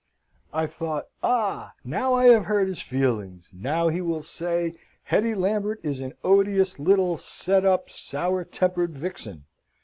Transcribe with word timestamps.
I 0.51 0.65
thought, 0.65 1.09
ah! 1.21 1.73
now 1.83 2.15
I 2.15 2.25
have 2.25 2.45
hurt 2.45 2.67
his 2.67 2.81
feelings! 2.81 3.49
Now 3.53 3.89
he 3.89 4.01
will 4.01 4.23
say, 4.23 4.73
Hetty 5.03 5.35
Lambert 5.35 5.79
is 5.83 5.99
an 5.99 6.13
odious 6.23 6.79
little 6.79 7.17
set 7.17 7.65
up, 7.65 7.87
sour 7.87 8.43
tempered 8.43 8.97
vixen. 8.97 9.45